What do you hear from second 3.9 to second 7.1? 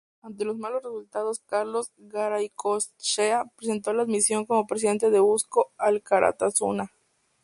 la dimisión como presidente de Eusko Alkartasuna.